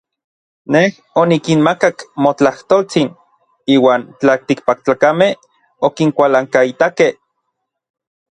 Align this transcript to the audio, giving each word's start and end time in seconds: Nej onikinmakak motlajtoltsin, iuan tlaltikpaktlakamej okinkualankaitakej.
Nej 0.75 0.87
onikinmakak 1.23 2.05
motlajtoltsin, 2.27 3.11
iuan 3.75 4.07
tlaltikpaktlakamej 4.23 5.31
okinkualankaitakej. 5.89 7.13